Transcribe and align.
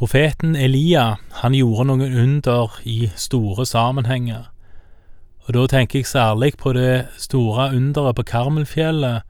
Profeten 0.00 0.54
Elia, 0.56 1.18
han 1.42 1.52
gjorde 1.52 1.84
noen 1.90 2.14
under 2.16 2.78
i 2.88 3.10
store 3.20 3.66
sammenhenger. 3.68 4.46
Og 5.44 5.50
da 5.52 5.64
tenker 5.68 5.98
jeg 5.98 6.06
særlig 6.08 6.54
på 6.56 6.70
det 6.72 7.02
store 7.20 7.66
underet 7.76 8.16
på 8.16 8.22
Karmelfjellet, 8.30 9.26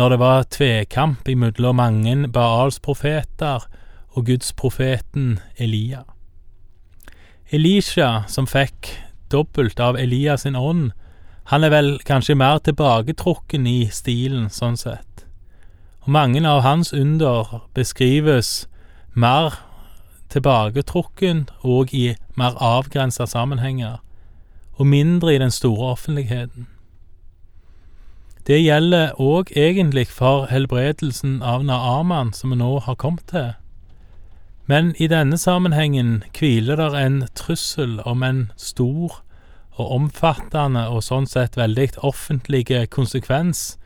når 0.00 0.08
det 0.08 0.18
var 0.22 0.46
tvekamp 0.48 1.28
imellom 1.28 1.76
mange 1.76 2.14
Baals 2.32 2.78
profeter 2.80 3.66
og 4.16 4.24
gudsprofeten 4.30 5.34
Elia. 5.60 6.06
Elisha, 7.50 8.22
som 8.32 8.48
fikk 8.48 8.88
dobbelt 9.28 9.80
av 9.80 9.98
Elias 10.00 10.46
sin 10.46 10.56
ånd, 10.56 10.94
han 11.52 11.68
er 11.68 11.74
vel 11.74 11.90
kanskje 12.00 12.38
mer 12.40 12.62
tilbaketrukken 12.64 13.68
i 13.68 13.90
stilen, 13.92 14.48
sånn 14.48 14.80
sett. 14.80 15.26
Og 16.08 16.08
mange 16.16 16.40
av 16.48 16.62
hans 16.64 16.94
under 16.96 17.68
beskrives 17.76 18.70
mer 19.12 19.60
tilbaketrukken 20.32 21.46
og 21.60 21.94
i 21.94 22.14
mer 22.36 22.56
avgrensa 22.56 23.26
sammenhenger, 23.26 24.00
og 24.72 24.86
mindre 24.86 25.34
i 25.34 25.38
den 25.38 25.50
store 25.50 25.92
offentligheten. 25.92 26.68
Det 28.46 28.58
gjelder 28.58 29.12
òg 29.22 29.52
egentlig 29.54 30.08
for 30.10 30.48
helbredelsen 30.50 31.42
av 31.46 31.62
Naaman, 31.64 32.32
som 32.32 32.50
vi 32.50 32.56
nå 32.58 32.78
har 32.82 32.98
kommet 32.98 33.28
til. 33.30 33.52
Men 34.66 34.94
i 34.98 35.06
denne 35.06 35.38
sammenhengen 35.38 36.24
hviler 36.38 36.76
der 36.76 36.96
en 36.98 37.22
trussel 37.34 38.00
om 38.04 38.22
en 38.22 38.50
stor 38.56 39.20
og 39.72 39.92
omfattende 39.94 40.88
og 40.88 41.04
sånn 41.06 41.26
sett 41.26 41.56
veldig 41.56 41.92
offentlige 42.02 42.86
konsekvens 42.86 43.76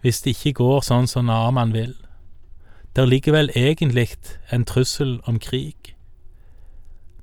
hvis 0.00 0.22
det 0.22 0.36
ikke 0.36 0.52
går 0.62 0.80
sånn 0.86 1.08
som 1.10 1.28
Naaman 1.28 1.74
vil. 1.74 1.94
Der 2.96 3.04
ligger 3.04 3.32
vel 3.36 3.50
egentlig 3.56 4.08
en 4.52 4.64
trussel 4.64 5.18
om 5.26 5.38
krig. 5.38 5.95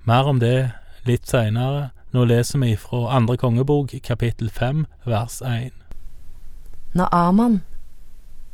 Mer 0.03 0.27
om 0.27 0.39
det 0.39 0.73
litt 1.07 1.29
seinere. 1.31 1.91
Nå 2.13 2.25
leser 2.29 2.59
vi 2.61 2.75
fra 2.77 3.07
andre 3.15 3.37
kongebok, 3.39 3.95
kapittel 4.03 4.51
fem, 4.53 4.83
vers 5.07 5.39
én. 5.41 5.71
Naaman, 6.93 7.61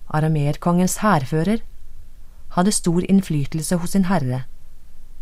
arameerkongens 0.08 1.02
hærfører, 1.02 1.60
hadde 2.56 2.72
stor 2.72 3.04
innflytelse 3.04 3.82
hos 3.82 3.98
sin 3.98 4.08
herre 4.08 4.46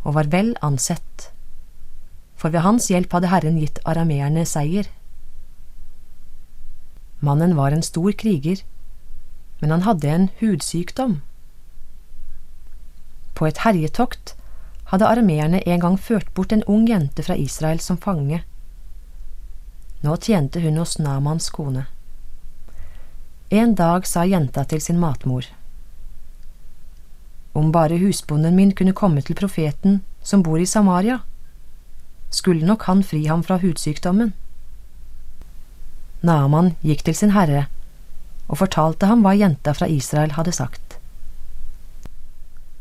og 0.03 0.13
var 0.15 0.29
vel 0.31 0.53
ansett, 0.63 1.31
for 2.37 2.53
ved 2.53 2.63
hans 2.63 2.87
hjelp 2.91 3.11
hadde 3.11 3.31
Herren 3.31 3.57
gitt 3.59 3.81
arameerne 3.83 4.45
seier. 4.45 4.87
Mannen 7.19 7.57
var 7.57 7.73
en 7.73 7.83
stor 7.83 8.13
kriger, 8.15 8.61
men 9.59 9.73
han 9.73 9.83
hadde 9.87 10.13
en 10.13 10.29
hudsykdom. 10.39 11.17
På 13.35 13.49
et 13.49 13.63
herjetokt 13.65 14.35
hadde 14.91 15.07
armeerne 15.07 15.59
en 15.65 15.79
gang 15.83 15.97
ført 15.99 16.33
bort 16.33 16.51
en 16.55 16.63
ung 16.63 16.87
jente 16.87 17.23
fra 17.23 17.35
Israel 17.35 17.79
som 17.83 17.97
fange. 17.97 18.41
Nå 20.01 20.15
tjente 20.17 20.61
hun 20.63 20.77
hos 20.77 20.97
Namans 20.99 21.49
kone. 21.49 21.85
En 23.49 23.75
dag 23.75 24.07
sa 24.07 24.25
jenta 24.25 24.63
til 24.63 24.81
sin 24.81 24.99
matmor. 24.99 25.45
Om 27.53 27.71
bare 27.71 27.97
husbonden 27.97 28.55
min 28.55 28.71
kunne 28.75 28.93
komme 28.93 29.21
til 29.21 29.35
profeten 29.35 30.01
som 30.21 30.43
bor 30.43 30.59
i 30.59 30.65
Samaria, 30.65 31.19
skulle 32.29 32.65
nok 32.65 32.83
han 32.83 33.03
fri 33.03 33.25
ham 33.27 33.43
fra 33.43 33.57
hudsykdommen. 33.57 34.33
Naaman 36.21 36.75
gikk 36.83 37.03
til 37.07 37.15
sin 37.15 37.33
herre 37.35 37.67
og 38.47 38.59
fortalte 38.61 39.07
ham 39.09 39.23
hva 39.25 39.35
jenta 39.35 39.73
fra 39.75 39.87
Israel 39.91 40.35
hadde 40.37 40.53
sagt. 40.55 40.97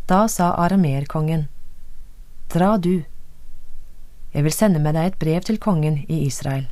Da 0.06 0.26
sa 0.30 0.52
arameerkongen, 0.62 1.48
Dra 2.52 2.76
du, 2.78 3.02
jeg 4.34 4.44
vil 4.44 4.52
sende 4.54 4.80
med 4.82 4.94
deg 4.94 5.12
et 5.12 5.18
brev 5.18 5.46
til 5.46 5.58
kongen 5.58 6.02
i 6.08 6.22
Israel. 6.26 6.66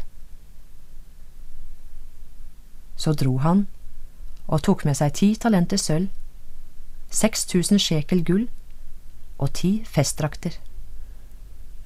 Så 2.97 3.15
dro 3.19 3.39
han 3.43 3.67
og 4.47 4.63
tok 4.63 4.85
med 4.85 4.99
seg 4.99 5.15
ti 5.19 5.33
talenter 5.41 5.81
sølv, 5.81 6.11
6000 7.11 7.81
sjekel 7.83 8.23
gull 8.27 8.47
og 9.39 9.53
ti 9.59 9.73
festdrakter. 9.89 10.59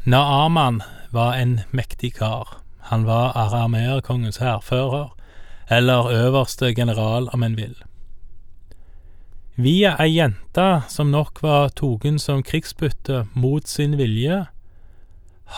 Naaman 0.08 0.82
var 1.12 1.36
en 1.36 1.60
mektig 1.70 2.14
kar. 2.18 2.58
Han 2.90 3.04
var 3.06 3.36
arameerkongens 3.36 4.40
hærfører, 4.40 5.10
eller 5.70 6.08
øverste 6.08 6.72
general, 6.74 7.28
om 7.32 7.42
en 7.42 7.56
vil. 7.56 7.76
Via 9.58 9.96
ei 9.98 10.12
jente 10.14 10.64
som 10.86 11.08
nok 11.10 11.40
var 11.42 11.72
tatt 11.74 12.20
som 12.22 12.44
krigsbytte 12.46 13.24
mot 13.34 13.66
sin 13.66 13.96
vilje, 13.98 14.44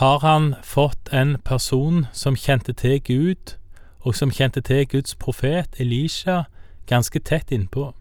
har 0.01 0.19
han 0.21 0.55
fått 0.65 1.11
en 1.13 1.37
person 1.45 2.07
som 2.13 2.37
kjente 2.37 2.73
til 2.73 3.03
Gud, 3.05 3.59
og 4.01 4.15
som 4.17 4.31
kjente 4.31 4.63
til 4.65 4.87
Guds 4.89 5.15
profet 5.15 5.77
Elisha, 5.77 6.45
ganske 6.87 7.21
tett 7.21 7.53
innpå. 7.53 7.93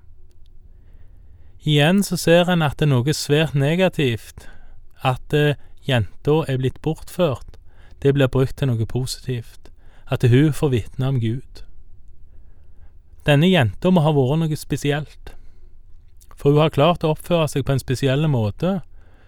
Igjen 1.67 1.99
så 2.03 2.15
ser 2.15 2.47
en 2.47 2.63
at 2.63 2.77
det 2.79 2.87
er 2.87 2.93
noe 2.93 3.13
svært 3.13 3.57
negativt, 3.59 4.47
at 5.03 5.35
uh, 5.35 5.57
jenta 5.83 6.37
er 6.47 6.61
blitt 6.61 6.79
bortført, 6.81 7.59
det 7.99 8.13
blir 8.15 8.31
brukt 8.31 8.55
til 8.55 8.71
noe 8.71 8.87
positivt, 8.87 9.67
at 10.07 10.23
hun 10.23 10.55
får 10.55 10.71
vitne 10.71 11.11
om 11.11 11.19
Gud. 11.19 11.65
Denne 13.27 13.51
jenta 13.51 13.91
må 13.91 14.07
ha 14.07 14.15
vært 14.15 14.45
noe 14.45 14.55
spesielt, 14.55 15.35
for 16.39 16.53
hun 16.53 16.63
har 16.63 16.71
klart 16.71 17.03
å 17.03 17.11
oppføre 17.13 17.49
seg 17.51 17.65
på 17.67 17.75
en 17.75 17.81
spesiell 17.83 18.23
måte, 18.31 18.79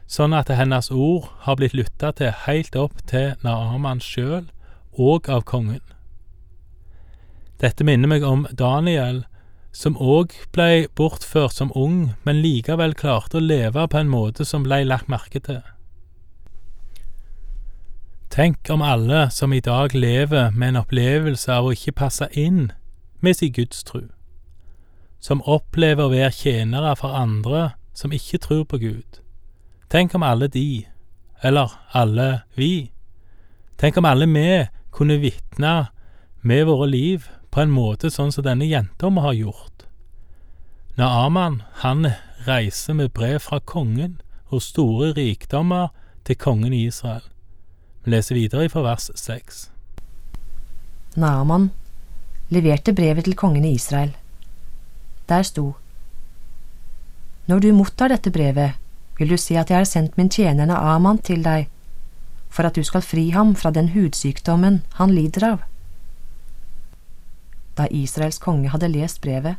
sånn 0.07 0.35
at 0.35 0.51
hennes 0.51 0.87
ord 0.91 1.27
har 1.43 1.57
blitt 1.59 1.75
lytta 1.75 2.13
til 2.15 2.31
helt 2.45 2.75
opp 2.79 3.03
til 3.07 3.33
Naaman 3.43 3.99
sjøl 4.03 4.47
og 4.95 5.27
av 5.31 5.43
kongen. 5.47 5.83
Dette 7.59 7.85
minner 7.85 8.09
meg 8.09 8.23
om 8.25 8.47
Daniel, 8.57 9.25
som 9.71 9.95
òg 9.99 10.33
ble 10.55 10.87
bortført 10.97 11.55
som 11.55 11.71
ung, 11.75 12.13
men 12.23 12.41
likevel 12.43 12.95
klarte 12.97 13.39
å 13.39 13.43
leve 13.43 13.85
på 13.87 13.99
en 13.99 14.11
måte 14.11 14.47
som 14.47 14.65
ble 14.65 14.81
lagt 14.87 15.11
merke 15.11 15.39
til. 15.43 15.61
Tenk 18.31 18.69
om 18.71 18.81
alle 18.81 19.25
som 19.29 19.53
i 19.53 19.59
dag 19.59 19.93
lever 19.95 20.51
med 20.55 20.71
en 20.71 20.81
opplevelse 20.81 21.51
av 21.51 21.67
å 21.67 21.75
ikke 21.75 21.97
passe 21.99 22.29
inn 22.31 22.71
med 23.19 23.35
sin 23.37 23.51
gudstru, 23.51 24.07
som 25.21 25.43
opplever 25.45 26.07
å 26.07 26.13
være 26.13 26.33
tjenere 26.33 26.95
for 26.99 27.13
andre 27.15 27.71
som 27.93 28.13
ikke 28.15 28.41
tror 28.41 28.63
på 28.65 28.79
Gud. 28.81 29.19
Tenk 29.91 30.15
om 30.17 30.23
alle 30.25 30.47
de, 30.49 30.85
eller 31.43 31.71
alle 31.93 32.41
vi, 32.57 32.91
tenk 33.77 33.97
om 33.97 34.07
alle 34.09 34.25
vi 34.25 34.65
kunne 34.91 35.19
vitne 35.21 35.91
med 36.41 36.65
våre 36.65 36.87
liv 36.89 37.29
på 37.51 37.61
en 37.61 37.73
måte 37.73 38.09
sånn 38.09 38.31
som 38.33 38.45
denne 38.47 38.65
jenta 38.65 39.09
må 39.09 39.21
ha 39.21 39.33
gjort. 39.35 39.85
Naaman, 40.97 41.61
han 41.83 42.13
reiser 42.47 42.97
med 42.97 43.13
brev 43.13 43.39
fra 43.39 43.59
kongen 43.59 44.19
og 44.49 44.63
store 44.63 45.11
rikdommer 45.15 45.91
til 46.27 46.39
kongen 46.39 46.73
i 46.73 46.85
Israel. 46.87 47.23
Vi 48.03 48.11
leser 48.15 48.35
videre 48.35 48.69
fra 48.69 48.83
vers 48.85 49.11
seks. 49.15 49.67
Naaman 51.15 51.69
leverte 52.49 52.95
brevet 52.95 53.27
til 53.27 53.37
kongen 53.37 53.65
i 53.67 53.75
Israel. 53.75 54.15
Der 55.31 55.43
sto 55.43 55.75
Når 57.47 57.59
du 57.59 57.73
mottar 57.73 58.11
dette 58.11 58.31
brevet, 58.31 58.73
vil 59.17 59.29
du 59.31 59.37
si 59.39 59.55
at 59.55 59.69
jeg 59.71 59.77
har 59.79 59.87
sendt 59.87 60.17
min 60.17 60.29
tjenerne 60.29 60.75
Aman 60.75 61.21
til 61.23 61.43
deg, 61.45 61.69
for 62.49 62.67
at 62.67 62.75
du 62.75 62.83
skal 62.83 63.05
fri 63.05 63.29
ham 63.31 63.53
fra 63.55 63.71
den 63.71 63.93
hudsykdommen 63.93 64.81
han 64.97 65.13
lider 65.15 65.45
av. 65.47 65.61
Da 67.77 67.87
Israels 67.91 68.41
konge 68.43 68.73
hadde 68.73 68.89
lest 68.91 69.21
brevet, 69.23 69.55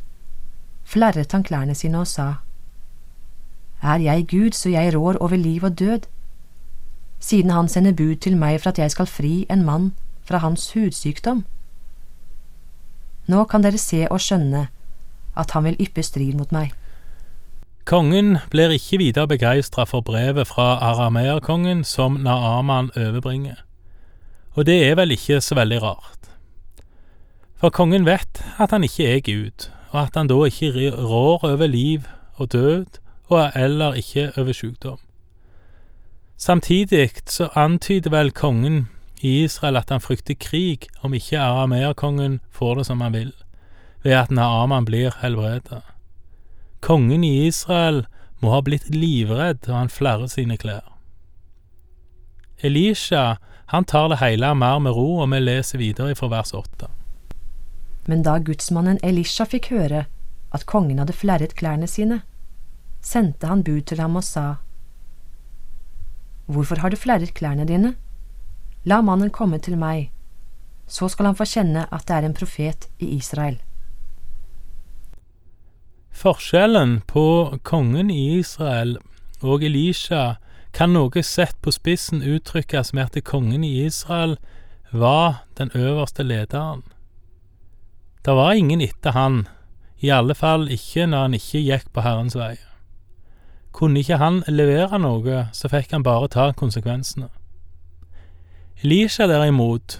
flerret 0.84 1.32
han 1.32 1.46
klærne 1.46 1.74
sine 1.74 2.04
og 2.04 2.10
sa, 2.10 2.42
Er 3.82 4.04
jeg 4.04 4.28
Gud 4.28 4.52
så 4.52 4.68
jeg 4.68 4.94
rår 4.94 5.16
over 5.24 5.36
liv 5.36 5.64
og 5.64 5.78
død, 5.78 6.04
siden 7.20 7.50
han 7.50 7.68
sender 7.68 7.96
bud 7.96 8.16
til 8.16 8.36
meg 8.36 8.60
for 8.60 8.74
at 8.74 8.78
jeg 8.78 8.90
skal 8.90 9.06
fri 9.06 9.46
en 9.48 9.64
mann 9.64 9.92
fra 10.24 10.38
hans 10.44 10.72
hudsykdom? 10.72 11.44
Nå 13.26 13.44
kan 13.44 13.62
dere 13.64 13.78
se 13.78 14.04
og 14.10 14.20
skjønne 14.20 14.68
at 15.36 15.50
han 15.50 15.64
vil 15.64 15.80
yppe 15.80 16.02
strid 16.02 16.34
mot 16.38 16.52
meg. 16.52 16.72
Kongen 17.84 18.38
blir 18.50 18.70
ikke 18.70 19.00
videre 19.00 19.28
begeistra 19.28 19.84
for 19.84 20.04
brevet 20.06 20.46
fra 20.46 20.76
arameerkongen 20.92 21.82
som 21.84 22.20
Naaman 22.22 22.92
overbringer, 22.96 23.64
og 24.54 24.66
det 24.66 24.78
er 24.86 24.94
vel 25.00 25.16
ikke 25.16 25.40
så 25.40 25.58
veldig 25.58 25.82
rart. 25.82 26.30
For 27.58 27.70
kongen 27.70 28.06
vet 28.06 28.42
at 28.58 28.70
han 28.70 28.84
ikke 28.84 29.06
er 29.06 29.20
Gud, 29.20 29.70
og 29.90 30.02
at 30.02 30.16
han 30.16 30.30
da 30.30 30.44
ikke 30.44 30.90
rår 30.94 31.44
over 31.44 31.66
liv 31.66 32.06
og 32.34 32.52
død, 32.52 32.86
og 33.28 33.50
eller 33.56 33.94
ikke 33.94 34.32
over 34.36 34.52
sykdom. 34.52 34.98
Samtidig 36.36 37.10
så 37.26 37.48
antyder 37.54 38.10
vel 38.10 38.30
kongen 38.30 38.88
i 39.20 39.44
Israel 39.44 39.76
at 39.76 39.90
han 39.90 40.00
frykter 40.00 40.34
krig 40.34 40.86
om 41.02 41.14
ikke 41.14 41.38
arameerkongen 41.38 42.40
får 42.50 42.74
det 42.74 42.86
som 42.86 43.00
han 43.00 43.12
vil, 43.12 43.32
ved 44.02 44.16
at 44.18 44.30
Naaman 44.30 44.84
blir 44.84 45.14
helbredet. 45.22 45.82
Kongen 46.80 47.24
i 47.24 47.46
Israel 47.46 48.04
må 48.42 48.50
ha 48.54 48.62
blitt 48.66 48.90
livredd 48.90 49.68
og 49.68 49.76
han 49.76 49.92
flerrer 49.92 50.30
sine 50.30 50.58
klær. 50.58 50.88
Elisha 52.62 53.36
han 53.72 53.84
tar 53.84 54.08
det 54.08 54.18
hele 54.20 54.54
mer 54.54 54.78
med 54.84 54.92
ro, 54.92 55.22
og 55.22 55.30
vi 55.32 55.38
leser 55.40 55.80
videre 55.80 56.14
fra 56.14 56.28
vers 56.28 56.52
åtte. 56.54 56.90
Men 58.04 58.20
da 58.26 58.34
gudsmannen 58.38 58.98
Elisha 59.02 59.46
fikk 59.48 59.70
høre 59.72 60.04
at 60.52 60.66
kongen 60.68 60.98
hadde 61.00 61.16
flerret 61.16 61.54
klærne 61.56 61.88
sine, 61.88 62.20
sendte 63.00 63.48
han 63.48 63.64
bud 63.64 63.86
til 63.88 64.02
ham 64.02 64.18
og 64.20 64.26
sa, 64.26 64.46
Hvorfor 66.52 66.82
har 66.82 66.90
du 66.90 66.98
flerret 67.00 67.32
klærne 67.34 67.64
dine? 67.64 67.94
La 68.84 69.00
mannen 69.00 69.30
komme 69.30 69.58
til 69.62 69.78
meg, 69.78 70.10
så 70.86 71.08
skal 71.08 71.30
han 71.30 71.38
få 71.38 71.46
kjenne 71.48 71.86
at 71.88 72.04
det 72.10 72.16
er 72.18 72.28
en 72.28 72.36
profet 72.36 72.90
i 72.98 73.14
Israel. 73.16 73.56
Forskjellen 76.22 77.00
på 77.00 77.58
kongen 77.66 78.10
i 78.10 78.38
Israel 78.38 78.92
og 79.40 79.64
Elisha 79.66 80.36
kan 80.70 80.92
noe 80.94 81.22
sett 81.26 81.56
på 81.66 81.72
spissen 81.74 82.20
uttrykkes 82.22 82.92
med 82.94 83.08
at 83.10 83.24
kongen 83.26 83.64
i 83.66 83.72
Israel 83.82 84.36
var 84.92 85.42
den 85.58 85.72
øverste 85.74 86.22
lederen. 86.22 86.84
Det 88.22 88.36
var 88.38 88.54
ingen 88.54 88.80
etter 88.80 89.18
han, 89.18 89.48
i 89.98 90.14
alle 90.14 90.38
fall 90.38 90.68
ikke 90.70 91.08
når 91.10 91.26
han 91.26 91.34
ikke 91.40 91.64
gikk 91.66 91.90
på 91.90 92.06
Herrens 92.06 92.38
vei. 92.38 92.54
Kunne 93.74 93.98
ikke 93.98 94.22
han 94.22 94.44
levere 94.46 95.02
noe, 95.02 95.48
så 95.50 95.72
fikk 95.74 95.90
han 95.90 96.06
bare 96.06 96.30
ta 96.30 96.52
konsekvensene. 96.54 97.32
Elisha 98.84 99.26
derimot 99.26 99.98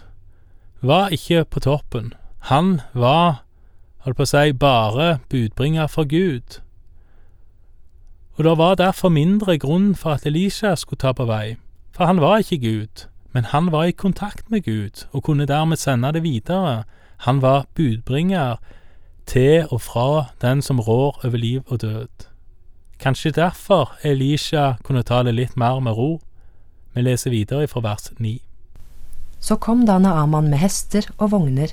var 0.86 1.10
ikke 1.10 1.42
på 1.50 1.66
toppen. 1.66 2.14
Han 2.46 2.78
var, 2.94 3.42
holdt 4.04 4.19
på 4.19 4.26
å 4.26 4.31
si, 4.31 4.52
bare 4.52 5.19
budbringer 5.31 5.87
for 5.90 6.08
Gud. 6.08 6.58
Og 8.37 8.44
det 8.44 8.56
var 8.58 8.78
derfor 8.81 9.12
mindre 9.12 9.58
grunn 9.58 9.94
for 9.94 10.16
at 10.16 10.26
Elisha 10.26 10.75
skulle 10.76 11.02
ta 11.02 11.12
på 11.12 11.28
vei, 11.28 11.56
for 11.93 12.08
han 12.08 12.20
var 12.20 12.40
ikke 12.43 12.58
Gud, 12.62 13.06
men 13.32 13.50
han 13.52 13.70
var 13.72 13.84
i 13.88 13.96
kontakt 13.96 14.50
med 14.50 14.64
Gud 14.64 15.04
og 15.12 15.22
kunne 15.28 15.46
dermed 15.46 15.76
sende 15.76 16.12
det 16.12 16.22
videre. 16.22 16.84
Han 17.28 17.43
var 17.43 17.66
budbringer 17.75 18.56
til 19.26 19.66
og 19.70 19.81
fra 19.81 20.32
den 20.43 20.62
som 20.62 20.81
rår 20.81 21.20
over 21.25 21.37
liv 21.37 21.62
og 21.66 21.81
død. 21.81 22.26
Kanskje 22.98 23.31
derfor 23.31 23.96
Elisha 24.02 24.72
kunne 24.82 25.02
ta 25.02 25.22
det 25.22 25.34
litt 25.34 25.56
mer 25.56 25.81
med 25.81 25.93
ro. 25.93 26.20
Vi 26.94 27.02
leser 27.02 27.31
videre 27.31 27.69
fra 27.69 27.81
vers 27.81 28.12
9. 28.19 28.38
Så 29.40 29.56
kom 29.56 29.87
da 29.87 29.98
Naaman 29.98 30.50
med 30.50 30.58
hester 30.58 31.08
og 31.19 31.32
vogner 31.32 31.72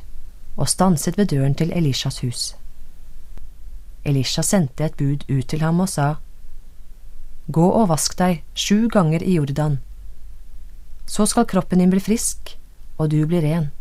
og 0.60 0.68
stanset 0.68 1.18
ved 1.18 1.32
døren 1.32 1.56
til 1.56 1.72
Elishas 1.72 2.20
hus. 2.20 2.42
Elisha 4.06 4.44
sendte 4.44 4.86
et 4.86 4.98
bud 5.00 5.24
ut 5.30 5.48
til 5.48 5.64
ham 5.64 5.80
og 5.80 5.90
sa, 5.90 6.16
Gå 7.50 7.66
og 7.66 7.88
vask 7.90 8.18
deg 8.20 8.44
sju 8.54 8.90
ganger 8.94 9.24
i 9.26 9.38
Jordan. 9.40 9.80
Så 11.10 11.26
skal 11.26 11.48
kroppen 11.50 11.82
din 11.82 11.90
bli 11.90 12.02
frisk, 12.04 12.54
og 13.00 13.10
du 13.10 13.24
blir 13.26 13.42
ren. 13.42 13.72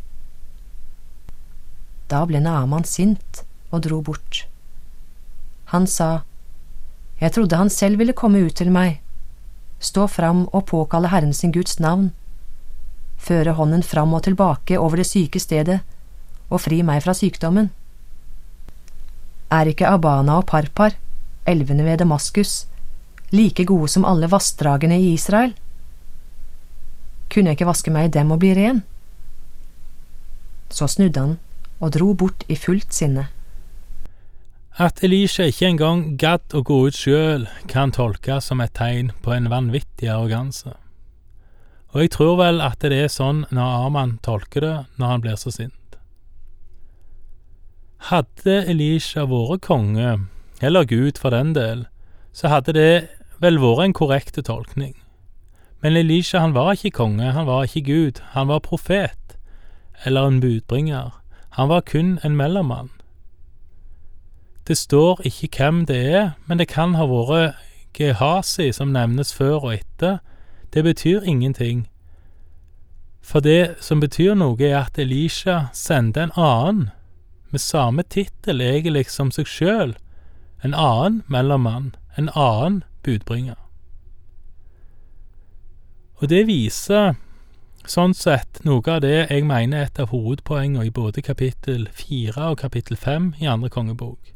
Da 2.09 2.23
ble 2.25 2.41
Naaman 2.41 2.87
sint 2.89 3.43
og 3.71 3.83
dro 3.85 4.01
bort. 4.01 4.47
Han 5.75 5.87
sa, 5.87 6.23
Jeg 7.21 7.35
trodde 7.35 7.59
han 7.59 7.71
selv 7.71 7.99
ville 7.99 8.17
komme 8.17 8.41
ut 8.47 8.55
til 8.57 8.71
meg, 8.73 9.03
stå 9.81 10.07
fram 10.09 10.47
og 10.53 10.65
påkalle 10.71 11.11
Herren 11.13 11.35
sin 11.35 11.53
Guds 11.53 11.79
navn, 11.83 12.13
føre 13.19 13.53
hånden 13.59 13.83
fram 13.83 14.15
og 14.15 14.23
tilbake 14.25 14.79
over 14.79 14.97
det 14.97 15.07
syke 15.07 15.43
stedet 15.43 15.83
og 16.49 16.63
fri 16.65 16.81
meg 16.87 17.03
fra 17.05 17.15
sykdommen. 17.17 17.71
Er 19.53 19.71
ikke 19.71 19.89
Abana 19.89 20.41
og 20.41 20.49
Parpar, 20.51 20.97
elvene 21.49 21.87
ved 21.87 22.03
Damaskus, 22.03 22.67
like 23.33 23.65
gode 23.69 23.89
som 23.89 24.05
alle 24.05 24.29
vassdragene 24.31 24.99
i 25.01 25.15
Israel? 25.15 25.55
Kunne 27.29 27.53
jeg 27.53 27.59
ikke 27.59 27.69
vaske 27.69 27.93
meg 27.93 28.09
i 28.09 28.15
dem 28.19 28.33
og 28.33 28.41
bli 28.43 28.55
ren? 28.57 28.83
Så 30.73 30.89
snudde 30.89 31.21
han 31.21 31.37
og 31.81 31.93
dro 31.95 32.13
bort 32.13 32.45
i 32.49 32.57
fullt 32.59 32.93
sinne. 32.93 33.29
At 34.79 35.03
Elisha 35.03 35.49
ikke 35.49 35.73
engang 35.73 36.03
gadd 36.21 36.55
å 36.55 36.63
gå 36.63 36.77
ut 36.87 36.95
sjøl, 36.95 37.49
kan 37.67 37.91
tolkes 37.91 38.47
som 38.47 38.61
et 38.63 38.77
tegn 38.79 39.11
på 39.25 39.33
en 39.35 39.49
vanvittig 39.51 40.07
arroganse. 40.13 40.71
Og 41.95 42.05
jeg 42.05 42.13
tror 42.15 42.37
vel 42.39 42.61
at 42.63 42.79
det 42.85 42.95
er 42.95 43.11
sånn 43.11 43.43
når 43.51 43.75
Arman 43.81 44.19
tolker 44.23 44.63
det 44.63 44.77
når 45.01 45.13
han 45.13 45.25
blir 45.25 45.41
så 45.41 45.51
sint. 45.51 45.88
Hadde 47.99 48.63
Elisha 48.71 49.25
vært 49.27 49.65
konge, 49.67 50.29
eller 50.63 50.87
Gud 50.87 51.19
for 51.19 51.35
den 51.35 51.55
del, 51.55 51.87
så 52.33 52.49
hadde 52.49 52.73
det 52.73 53.09
vel 53.43 53.59
vært 53.59 53.85
en 53.85 53.97
korrekt 53.97 54.39
tolkning. 54.47 54.95
Men 55.83 55.97
Elisha 55.97 56.39
han 56.39 56.55
var 56.55 56.73
ikke 56.75 56.95
konge, 56.95 57.33
han 57.33 57.47
var 57.47 57.67
ikke 57.67 57.87
Gud, 57.87 58.23
han 58.35 58.49
var 58.49 58.63
profet, 58.63 59.39
eller 60.05 60.27
en 60.27 60.41
budbringer. 60.41 61.11
Han 61.59 61.69
var 61.69 61.81
kun 61.81 62.19
en 62.25 62.37
mellommann. 62.37 62.91
Det 64.69 64.77
står 64.79 65.21
ikke 65.25 65.49
hvem 65.57 65.87
det 65.87 65.97
er, 66.15 66.31
men 66.47 66.59
det 66.59 66.69
kan 66.69 66.95
ha 66.95 67.07
vært 67.07 67.57
Gehazi 67.99 68.73
som 68.73 68.93
nevnes 68.93 69.33
før 69.35 69.65
og 69.65 69.73
etter. 69.75 70.19
Det 70.75 70.85
betyr 70.85 71.25
ingenting. 71.25 71.89
For 73.23 73.41
det 73.41 73.77
som 73.81 74.01
betyr 74.01 74.35
noe, 74.35 74.57
er 74.61 74.85
at 74.85 74.99
Elisha 74.99 75.67
sendte 75.73 76.23
en 76.23 76.35
annen, 76.37 76.91
med 77.51 77.61
samme 77.61 78.03
tittel 78.03 78.61
egentlig 78.61 79.09
som 79.11 79.31
seg 79.35 79.49
sjøl, 79.49 79.95
en 80.65 80.75
annen 80.75 81.23
mellommann, 81.31 81.95
en 82.19 82.29
annen 82.35 82.83
budbringer. 83.07 83.59
Og 86.19 86.29
det 86.33 86.47
viser 86.49 87.15
sånn 87.89 88.13
sett 88.17 88.59
noe 88.67 88.83
av 88.91 89.01
det 89.05 89.29
jeg 89.31 89.47
mener 89.47 89.85
er 89.85 89.89
et 89.89 90.01
av 90.03 90.11
hovedpoengene 90.13 90.89
i 90.89 90.93
både 90.93 91.23
kapittel 91.25 91.87
fire 91.95 92.51
og 92.53 92.59
kapittel 92.65 92.99
fem 92.99 93.33
i 93.39 93.47
andre 93.47 93.71
kongebok. 93.73 94.35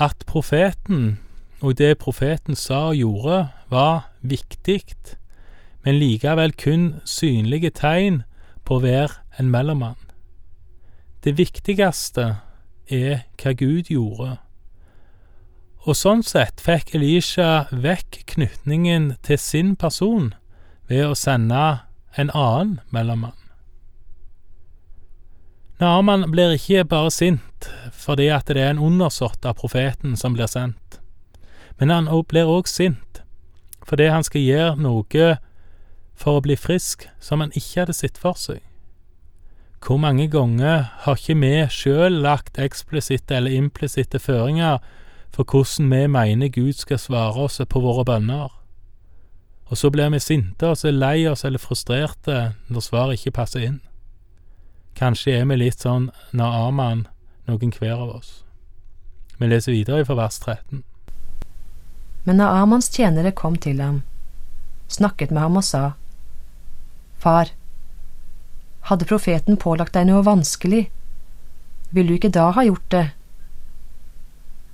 At 0.00 0.26
profeten 0.26 1.18
og 1.60 1.76
det 1.78 1.98
profeten 2.00 2.56
sa 2.56 2.88
og 2.90 2.96
gjorde, 2.96 3.40
var 3.68 4.10
viktig, 4.20 4.96
men 5.84 5.98
likevel 6.00 6.52
kun 6.56 6.94
synlige 7.04 7.70
tegn 7.76 8.22
på 8.64 8.78
å 8.78 8.84
være 8.84 9.20
en 9.38 9.50
mellommann. 9.52 10.09
Det 11.24 11.36
viktigste 11.36 12.28
er 12.90 13.26
hva 13.40 13.52
Gud 13.52 13.90
gjorde 13.92 14.38
og 15.88 15.96
sånn 15.96 16.20
sett 16.26 16.60
fikk 16.60 16.92
Elisha 16.98 17.64
vekk 17.72 18.20
knytningen 18.34 19.14
til 19.24 19.38
sin 19.40 19.72
person 19.80 20.34
ved 20.90 21.06
å 21.06 21.16
sende 21.16 21.86
en 22.20 22.32
annen 22.36 22.74
mellommann. 22.92 23.36
Naaman 25.80 26.26
blir 26.34 26.58
ikke 26.58 26.84
bare 26.84 27.12
sint 27.14 27.70
fordi 27.96 28.28
at 28.32 28.50
det 28.52 28.60
er 28.60 28.74
en 28.74 28.82
undersått 28.90 29.46
av 29.48 29.56
profeten 29.60 30.16
som 30.20 30.36
blir 30.36 30.50
sendt, 30.50 31.00
men 31.80 31.92
han 31.92 32.10
blir 32.28 32.48
òg 32.48 32.68
sint 32.68 33.22
fordi 33.88 34.10
han 34.12 34.24
skal 34.26 34.44
gjøre 34.44 34.76
noe 34.76 35.30
for 36.14 36.36
å 36.36 36.44
bli 36.44 36.54
frisk 36.60 37.08
som 37.24 37.40
han 37.40 37.54
ikke 37.56 37.86
hadde 37.86 37.96
sett 37.96 38.20
for 38.20 38.36
seg. 38.36 38.60
Hvor 39.86 39.96
mange 39.96 40.28
ganger 40.28 40.90
har 41.04 41.16
ikke 41.16 41.38
vi 41.40 41.52
sjøl 41.72 42.20
lagt 42.22 42.58
eksplisitte 42.58 43.36
eller 43.36 43.56
implisitte 43.56 44.18
føringer 44.18 44.78
for 45.32 45.44
hvordan 45.44 45.90
vi 45.90 46.06
mener 46.06 46.48
Gud 46.48 46.72
skal 46.72 46.98
svare 46.98 47.46
oss 47.46 47.60
på 47.68 47.80
våre 47.80 48.04
bønner. 48.04 48.50
Og 49.70 49.78
så 49.78 49.90
blir 49.90 50.10
vi 50.10 50.18
sinte 50.20 50.66
og 50.66 50.76
så 50.76 50.90
lei 50.90 51.26
oss 51.30 51.44
eller 51.44 51.62
frustrerte 51.62 52.52
når 52.68 52.80
svaret 52.80 53.18
ikke 53.20 53.38
passer 53.38 53.64
inn. 53.64 53.80
Kanskje 54.98 55.38
er 55.38 55.48
vi 55.48 55.56
litt 55.56 55.80
sånn 55.80 56.10
når 56.32 56.56
Aman 56.66 57.06
noen 57.48 57.72
hver 57.72 57.96
av 57.96 58.14
oss. 58.18 58.42
Vi 59.38 59.48
leser 59.48 59.72
videre 59.72 60.04
fra 60.04 60.18
vers 60.18 60.38
13. 60.42 60.82
Men 62.26 62.36
når 62.36 62.58
Amans 62.62 62.90
tjenere 62.92 63.32
kom 63.32 63.56
til 63.56 63.80
ham, 63.80 64.02
snakket 64.92 65.30
med 65.32 65.40
ham 65.40 65.56
og 65.56 65.64
sa, 65.64 65.84
Far, 67.20 67.48
hadde 68.90 69.08
profeten 69.08 69.58
pålagt 69.60 69.94
deg 69.94 70.08
noe 70.10 70.26
vanskelig, 70.26 70.88
ville 71.94 72.10
du 72.10 72.18
ikke 72.18 72.34
da 72.34 72.50
ha 72.54 72.66
gjort 72.66 72.90
det 72.94 73.06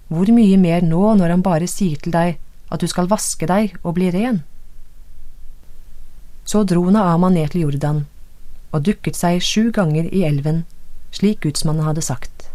hvor 0.09 0.29
mye 0.31 0.59
mer 0.61 0.85
nå 0.87 1.15
når 1.19 1.33
han 1.35 1.43
bare 1.43 1.67
sier 1.71 1.99
til 1.99 2.15
deg 2.15 2.37
at 2.71 2.83
du 2.83 2.87
skal 2.91 3.09
vaske 3.11 3.47
deg 3.51 3.75
og 3.83 3.97
bli 3.99 4.11
ren? 4.15 4.45
Så 6.47 6.63
dro 6.63 6.85
Naama 6.95 7.31
ned 7.35 7.51
til 7.51 7.67
Jordan 7.67 8.05
og 8.71 8.85
dukket 8.87 9.19
seg 9.19 9.43
sju 9.43 9.73
ganger 9.75 10.07
i 10.15 10.23
elven, 10.27 10.63
slik 11.15 11.41
gudsmannen 11.43 11.87
hadde 11.87 12.05
sagt. 12.05 12.51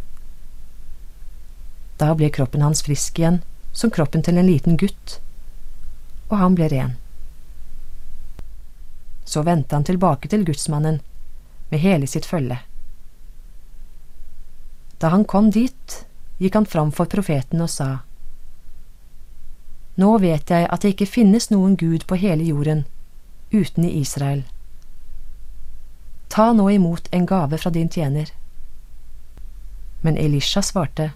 Da 1.99 2.13
ble 2.15 2.29
kroppen 2.31 2.63
hans 2.63 2.83
frisk 2.85 3.19
igjen, 3.19 3.41
som 3.73 3.91
kroppen 3.91 4.23
til 4.23 4.37
en 4.37 4.47
liten 4.47 4.77
gutt, 4.79 5.17
og 6.29 6.37
han 6.39 6.55
ble 6.55 6.67
ren. 6.71 6.93
Så 9.25 9.43
vendte 9.47 9.75
han 9.75 9.87
tilbake 9.87 10.29
til 10.31 10.45
gudsmannen 10.47 10.99
med 11.71 11.79
hele 11.79 12.07
sitt 12.07 12.27
følge. 12.27 12.59
Da 15.01 15.09
han 15.09 15.25
kom 15.25 15.49
dit, 15.51 16.05
gikk 16.37 16.55
han 16.59 16.67
fram 16.69 16.91
for 16.93 17.09
profeten 17.09 17.63
og 17.63 17.71
sa, 17.73 17.89
Nå 19.99 20.15
vet 20.23 20.49
jeg 20.49 20.67
at 20.71 20.83
det 20.83 20.93
ikke 20.93 21.09
finnes 21.09 21.49
noen 21.51 21.75
Gud 21.77 22.05
på 22.07 22.15
hele 22.15 22.45
jorden 22.47 22.85
uten 23.51 23.83
i 23.85 23.91
Israel. 23.99 24.45
Ta 26.31 26.51
nå 26.55 26.69
imot 26.71 27.09
en 27.11 27.25
gave 27.27 27.57
fra 27.59 27.71
din 27.75 27.89
tjener. 27.89 28.31
Men 30.01 30.17
Elisha 30.17 30.61
svarte, 30.61 31.11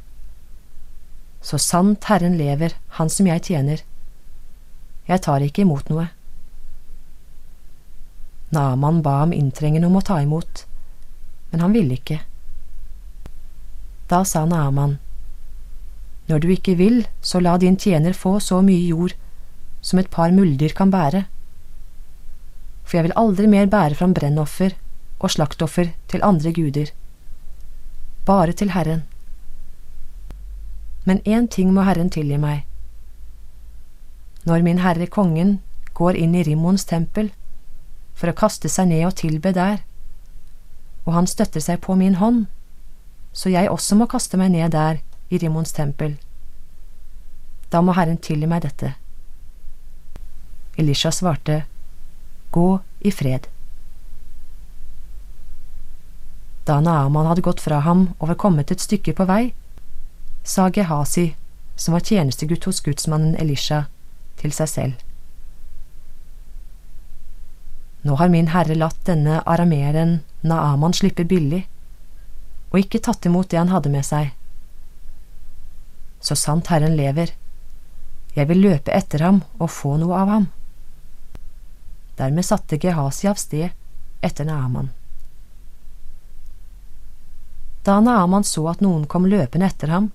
Så 1.41 1.57
sant 1.57 2.03
Herren 2.03 2.37
lever, 2.37 2.73
Han 2.97 3.09
som 3.09 3.27
jeg 3.27 3.41
tjener, 3.43 3.81
jeg 5.07 5.21
tar 5.21 5.43
ikke 5.45 5.61
imot 5.61 5.89
noe. 5.89 6.07
Naman 8.55 9.01
ba 9.03 9.19
ham 9.23 9.33
inntrengende 9.35 9.89
om 9.89 9.97
å 9.99 10.05
ta 10.05 10.21
imot, 10.23 10.63
men 11.51 11.63
han 11.63 11.75
ville 11.75 11.97
ikke. 11.99 12.21
Da 14.07 14.23
sa 14.23 14.45
Naaman, 14.45 14.99
Når 16.27 16.39
du 16.41 16.47
ikke 16.49 16.73
vil, 16.75 17.03
så 17.21 17.39
la 17.39 17.57
din 17.61 17.75
tjener 17.77 18.13
få 18.13 18.39
så 18.39 18.61
mye 18.65 18.87
jord 18.87 19.13
som 19.81 19.99
et 19.99 20.09
par 20.09 20.31
muldyr 20.33 20.73
kan 20.73 20.89
bære, 20.89 21.25
for 22.83 22.97
jeg 22.97 23.05
vil 23.05 23.17
aldri 23.21 23.47
mer 23.47 23.67
bære 23.69 23.97
fram 23.99 24.13
brennoffer 24.13 24.73
og 25.19 25.29
slaktoffer 25.29 25.91
til 26.09 26.25
andre 26.25 26.53
guder, 26.53 26.89
bare 28.25 28.53
til 28.53 28.73
Herren. 28.73 29.03
Men 31.05 31.21
én 31.25 31.47
ting 31.47 31.73
må 31.73 31.85
Herren 31.85 32.09
tilgi 32.09 32.37
meg. 32.41 32.65
Når 34.45 34.65
min 34.65 34.81
Herre 34.81 35.05
Kongen 35.07 35.59
går 35.93 36.17
inn 36.17 36.33
i 36.35 36.43
Rimmons 36.43 36.85
tempel 36.85 37.29
for 38.15 38.31
å 38.31 38.37
kaste 38.37 38.71
seg 38.71 38.89
ned 38.89 39.05
og 39.07 39.17
tilbe 39.19 39.51
der, 39.55 39.81
og 41.05 41.13
han 41.13 41.27
støtter 41.29 41.61
seg 41.61 41.81
på 41.85 41.95
min 41.99 42.17
hånd, 42.21 42.45
så 43.35 43.51
jeg 43.51 43.69
også 43.69 43.97
må 43.99 44.07
kaste 44.09 44.39
meg 44.39 44.53
ned 44.55 44.71
der 44.73 45.01
i 45.29 45.39
Rimons 45.41 45.75
tempel. 45.75 46.15
Da 47.69 47.81
må 47.83 47.95
Herren 47.97 48.17
tilgi 48.17 48.47
meg 48.47 48.63
dette. 48.63 48.93
Elisha 50.79 51.11
svarte, 51.11 51.65
Gå 52.55 52.79
i 53.03 53.11
fred. 53.11 53.49
Da 56.65 56.79
Naaman 56.81 57.27
hadde 57.27 57.43
gått 57.45 57.61
fra 57.61 57.81
ham 57.85 58.07
og 58.17 58.29
var 58.31 58.39
kommet 58.41 58.71
et 58.71 58.81
stykke 58.81 59.13
på 59.17 59.27
vei, 59.29 59.53
sa 60.43 60.69
Gehazi, 60.69 61.33
som 61.75 61.93
var 61.93 62.05
tjenestegutt 62.05 62.65
hos 62.65 62.79
gudsmannen 62.85 63.35
Elisha, 63.41 63.85
til 64.39 64.55
seg 64.55 64.71
selv. 64.71 65.04
Nå 68.05 68.15
har 68.15 68.29
min 68.29 68.51
herre 68.53 68.75
latt 68.77 68.99
denne 69.07 69.39
arameeren 69.49 70.19
Naaman 70.45 70.93
slippe 70.93 71.23
billig, 71.25 71.63
og 72.69 72.77
ikke 72.83 73.01
tatt 73.01 73.25
imot 73.25 73.49
det 73.49 73.57
han 73.57 73.71
hadde 73.73 73.89
med 73.89 74.05
seg. 74.05 74.29
Så 76.21 76.37
sant 76.37 76.69
Herren 76.69 76.93
lever, 76.97 77.31
jeg 78.35 78.49
vil 78.51 78.61
løpe 78.61 78.93
etter 78.93 79.23
ham 79.25 79.39
og 79.57 79.71
få 79.73 79.95
noe 79.97 80.19
av 80.19 80.29
ham. 80.29 80.45
Dermed 82.19 82.45
satte 82.45 82.77
Gehazi 82.77 83.29
av 83.31 83.41
sted 83.41 83.73
etter 84.21 84.45
Naaman. 84.45 84.91
Da 87.85 87.97
Naaman 88.01 88.45
så 88.45 88.67
at 88.69 88.85
noen 88.85 89.09
kom 89.09 89.25
løpende 89.29 89.65
etter 89.71 89.89
ham, 89.93 90.11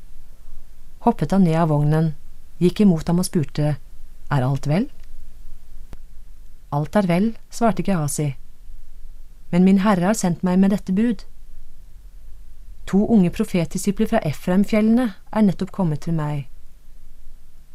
hoppet 1.07 1.35
han 1.35 1.43
ned 1.47 1.59
av 1.59 1.75
vognen, 1.75 2.13
gikk 2.63 2.85
imot 2.87 3.09
ham 3.11 3.23
og 3.23 3.27
spurte 3.27 3.77
Er 4.31 4.47
alt 4.47 4.71
vel? 4.71 4.87
Alt 6.73 6.97
er 6.97 7.09
vel, 7.11 7.33
svarte 7.51 7.83
Gehazi, 7.83 8.35
men 9.51 9.65
min 9.67 9.83
herre 9.83 10.13
har 10.13 10.19
sendt 10.19 10.45
meg 10.47 10.61
med 10.63 10.71
dette 10.71 10.95
bud. 10.95 11.25
To 12.91 13.03
unge 13.11 13.31
profetdisipler 13.35 14.07
fra 14.11 14.23
Efraimfjellene 14.27 15.09
er 15.11 15.47
nettopp 15.47 15.73
kommet 15.75 16.05
til 16.07 16.15
meg. 16.15 16.47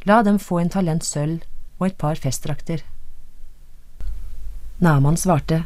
La 0.08 0.22
dem 0.22 0.38
få 0.40 0.60
en 0.62 0.72
talent 0.72 1.04
sølv 1.04 1.44
og 1.78 1.88
et 1.90 1.98
par 2.00 2.16
festdrakter. 2.20 2.80
Naman 4.80 5.16
svarte, 5.16 5.64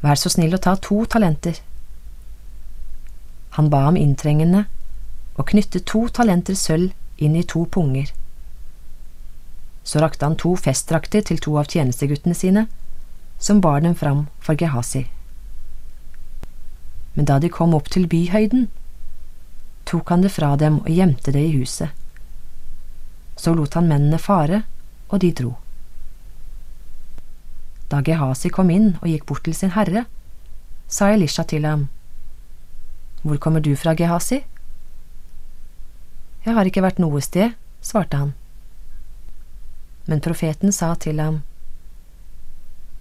Vær 0.00 0.14
så 0.14 0.30
snill 0.30 0.54
å 0.54 0.60
ta 0.62 0.76
to 0.78 1.00
talenter. 1.10 1.56
Han 3.56 3.70
ba 3.72 3.80
ham 3.88 3.96
inntrengende 3.98 4.66
og 5.34 5.48
knyttet 5.50 5.88
to 5.90 6.04
talenter 6.14 6.54
sølv 6.54 6.92
inn 7.18 7.34
i 7.34 7.42
to 7.42 7.64
punger. 7.66 8.12
Så 9.88 10.02
rakte 10.02 10.26
han 10.26 10.36
to 10.36 10.52
festdrakter 10.60 11.22
til 11.24 11.38
to 11.40 11.54
av 11.56 11.70
tjenesteguttene 11.72 12.36
sine, 12.36 12.66
som 13.40 13.62
bar 13.64 13.80
dem 13.80 13.94
fram 13.96 14.26
for 14.44 14.58
Gehazi. 14.60 15.06
Men 17.14 17.24
da 17.30 17.38
de 17.40 17.48
kom 17.48 17.72
opp 17.74 17.88
til 17.88 18.04
byhøyden, 18.06 18.66
tok 19.88 20.10
han 20.12 20.20
det 20.26 20.34
fra 20.34 20.52
dem 20.60 20.82
og 20.82 20.90
gjemte 20.92 21.32
det 21.32 21.46
i 21.46 21.54
huset. 21.56 21.88
Så 23.40 23.54
lot 23.56 23.78
han 23.78 23.88
mennene 23.88 24.20
fare, 24.20 24.60
og 25.08 25.22
de 25.24 25.30
dro. 25.32 25.54
Da 27.88 28.02
Gehazi 28.04 28.52
kom 28.52 28.68
inn 28.70 28.90
og 29.00 29.08
gikk 29.08 29.24
bort 29.30 29.46
til 29.48 29.56
sin 29.56 29.72
herre, 29.72 30.04
sa 30.88 31.08
Elisha 31.14 31.44
til 31.48 31.64
ham, 31.64 31.88
Hvor 33.22 33.36
kommer 33.36 33.60
du 33.60 33.74
fra, 33.76 33.94
Gehazi? 33.94 34.44
Jeg 36.44 36.54
har 36.54 36.64
ikke 36.64 36.84
vært 36.84 37.00
noe 37.02 37.20
sted, 37.20 37.56
svarte 37.82 38.16
han. 38.16 38.34
Men 40.08 40.24
profeten 40.24 40.72
sa 40.72 40.94
til 40.96 41.20
ham, 41.20 41.42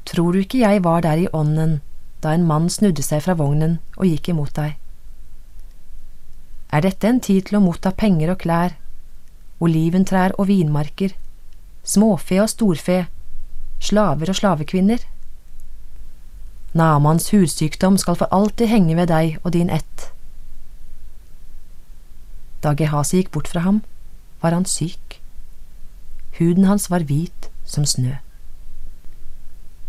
Tror 0.07 0.31
du 0.31 0.39
ikke 0.39 0.61
jeg 0.61 0.83
var 0.83 1.01
der 1.03 1.19
i 1.19 1.29
ånden 1.35 1.79
da 2.23 2.31
en 2.33 2.45
mann 2.47 2.69
snudde 2.71 3.03
seg 3.03 3.25
fra 3.25 3.35
vognen 3.35 3.79
og 3.97 4.07
gikk 4.07 4.29
imot 4.31 4.53
deg? 4.55 4.77
Er 6.71 6.83
dette 6.83 7.07
en 7.07 7.19
tid 7.23 7.47
til 7.47 7.59
å 7.59 7.63
motta 7.63 7.91
penger 7.91 8.31
og 8.31 8.39
klær, 8.43 8.75
oliventrær 9.63 10.35
og 10.37 10.47
vinmarker, 10.47 11.11
småfe 11.83 12.39
og 12.43 12.49
storfe, 12.51 12.97
slaver 13.79 14.31
og 14.31 14.39
slavekvinner. 14.39 15.03
Namans 16.77 17.31
hudsykdom 17.31 17.97
skal 17.97 18.19
for 18.19 18.31
alltid 18.31 18.71
henge 18.71 18.95
ved 18.99 19.11
deg 19.11 19.39
og 19.43 19.53
din 19.55 19.71
ett. 19.73 20.09
Da 22.63 22.73
Gehazi 22.75 23.21
gikk 23.21 23.31
bort 23.31 23.47
fra 23.51 23.63
ham, 23.63 23.83
var 24.41 24.55
han 24.55 24.65
syk. 24.65 25.21
Huden 26.37 26.63
hans 26.69 26.89
var 26.91 27.05
hvit 27.09 27.49
som 27.65 27.85
snø. 27.85 28.15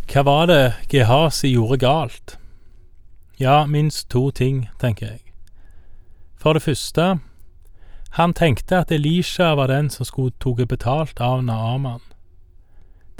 Hva 0.09 0.23
var 0.25 0.47
det 0.49 0.63
Gehazi 0.89 1.51
gjorde 1.53 1.77
galt? 1.83 2.39
Ja, 3.39 3.67
minst 3.67 4.09
to 4.11 4.31
ting, 4.31 4.69
tenker 4.81 5.07
jeg. 5.07 5.21
For 6.41 6.57
det 6.57 6.63
første, 6.63 7.19
han 8.17 8.33
tenkte 8.35 8.79
at 8.81 8.93
Elisha 8.93 9.53
var 9.55 9.69
den 9.69 9.91
som 9.91 10.09
skulle 10.09 10.33
tatt 10.41 10.69
betalt 10.69 11.21
av 11.21 11.45
Naaman. 11.45 12.01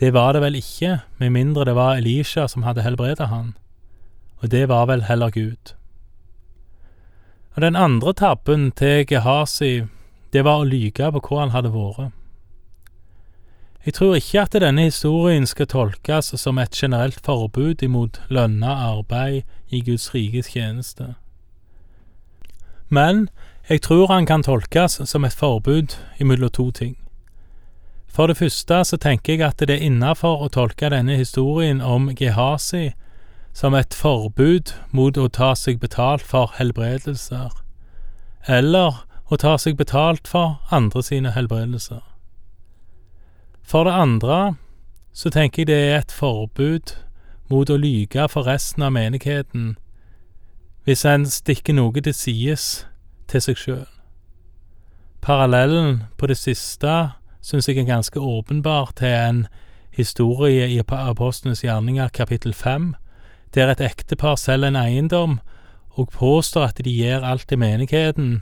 Det 0.01 0.15
var 0.15 0.33
det 0.33 0.43
vel 0.43 0.57
ikke, 0.57 1.01
med 1.19 1.31
mindre 1.31 1.65
det 1.65 1.75
var 1.75 1.99
Elisha 1.99 2.47
som 2.49 2.63
hadde 2.63 2.83
helbreda 2.83 3.27
han, 3.27 3.57
og 4.41 4.51
det 4.51 4.69
var 4.69 4.87
vel 4.87 5.03
heller 5.03 5.31
Gud. 5.31 5.75
Og 7.55 7.63
Den 7.63 7.77
andre 7.77 8.13
tabben 8.13 8.71
til 8.73 9.05
Gehazi, 9.07 9.83
det 10.33 10.45
var 10.45 10.63
å 10.63 10.65
lyge 10.65 11.13
på 11.13 11.21
hvor 11.21 11.41
han 11.41 11.51
hadde 11.51 11.75
vært. 11.75 12.18
Jeg 13.87 13.95
tror 13.95 14.15
ikke 14.15 14.41
at 14.41 14.53
denne 14.53 14.83
historien 14.83 15.47
skal 15.47 15.67
tolkes 15.67 16.33
som 16.37 16.59
et 16.59 16.75
generelt 16.75 17.21
forbud 17.25 17.83
imot 17.83 18.21
lønna 18.29 18.75
arbeid 18.93 19.43
i 19.69 19.81
Guds 19.81 20.15
rikes 20.15 20.53
tjeneste. 20.53 21.15
Men 22.89 23.29
jeg 23.69 23.83
tror 23.83 24.07
han 24.07 24.27
kan 24.27 24.43
tolkes 24.43 25.01
som 25.05 25.25
et 25.25 25.33
forbud 25.33 25.97
imellom 26.19 26.51
to 26.51 26.71
ting. 26.71 26.97
For 28.09 28.27
det 28.27 28.37
første 28.37 28.85
så 28.85 28.97
tenker 28.97 29.33
jeg 29.33 29.47
at 29.47 29.61
det 29.61 29.77
er 29.77 29.85
innafor 29.85 30.41
å 30.43 30.49
tolke 30.49 30.89
denne 30.91 31.17
historien 31.17 31.81
om 31.81 32.09
Gehazi 32.17 32.91
som 33.53 33.75
et 33.75 33.95
forbud 33.95 34.73
mot 34.91 35.17
å 35.19 35.29
ta 35.29 35.53
seg 35.55 35.81
betalt 35.81 36.25
for 36.27 36.55
helbredelser, 36.59 37.53
eller 38.47 39.05
å 39.29 39.37
ta 39.37 39.57
seg 39.59 39.77
betalt 39.77 40.29
for 40.29 40.59
andre 40.71 41.03
sine 41.03 41.33
helbredelser. 41.37 42.01
For 43.69 43.85
det 43.85 43.93
andre 43.93 44.55
så 45.13 45.29
tenker 45.31 45.61
jeg 45.61 45.67
det 45.69 45.77
er 45.77 45.99
et 45.99 46.13
forbud 46.13 46.95
mot 47.53 47.69
å 47.69 47.77
lyge 47.77 48.25
for 48.33 48.49
resten 48.49 48.85
av 48.87 48.95
menigheten 48.97 49.75
hvis 50.89 51.05
en 51.05 51.27
stikker 51.29 51.77
noe 51.77 52.01
til 52.01 52.15
sides 52.17 52.65
til 53.29 53.43
seg 53.45 53.59
sjøl. 53.61 53.89
Parallellen 55.21 56.07
på 56.17 56.31
det 56.31 56.39
siste 56.41 56.95
syns 57.45 57.69
jeg 57.69 57.83
er 57.83 57.91
ganske 57.91 58.17
åpenbar 58.17 58.95
til 58.97 59.13
en 59.13 59.43
historie 59.93 60.65
i 60.73 60.79
Apostlenes 60.81 61.61
gjerninger 61.61 62.09
kapittel 62.09 62.55
fem, 62.57 62.95
der 63.53 63.69
et 63.69 63.85
ektepar 63.85 64.39
selger 64.41 64.73
en 64.73 64.81
eiendom 64.81 65.37
og 65.91 66.09
påstår 66.17 66.71
at 66.71 66.81
de 66.81 66.95
gir 67.03 67.21
alt 67.21 67.45
til 67.49 67.61
menigheten, 67.61 68.41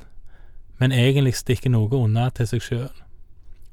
men 0.79 0.95
egentlig 0.95 1.35
stikker 1.35 1.75
noe 1.75 1.91
unna 1.99 2.29
til 2.31 2.47
seg 2.47 2.63
sjøl. 2.63 3.06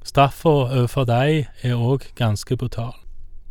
Straffa 0.03 0.49
overfor 0.49 1.07
deg 1.07 1.47
er 1.63 1.75
òg 1.79 2.09
ganske 2.19 2.57
brutal. 2.59 2.93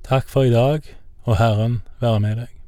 Takk 0.04 0.28
for 0.28 0.44
i 0.44 0.52
dag, 0.52 0.84
og 1.24 1.38
Herren 1.40 1.80
være 2.00 2.20
med 2.20 2.42
deg. 2.42 2.61